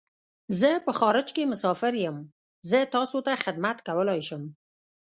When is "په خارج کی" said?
0.85-1.43